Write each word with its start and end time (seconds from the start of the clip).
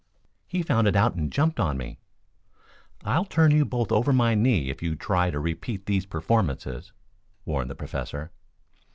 "He 0.47 0.63
found 0.63 0.87
it 0.87 0.95
out 0.95 1.13
and 1.13 1.31
jumped 1.31 1.59
on 1.59 1.77
me." 1.77 1.99
"I'll 3.05 3.23
turn 3.23 3.51
you 3.51 3.65
both 3.65 3.91
over 3.91 4.11
my 4.11 4.33
knee 4.33 4.71
if 4.71 4.81
you 4.81 4.95
try 4.95 5.29
to 5.29 5.39
repeat 5.39 5.85
these 5.85 6.07
performances," 6.07 6.91
warned 7.45 7.69
the 7.69 7.75
Professor. 7.75 8.31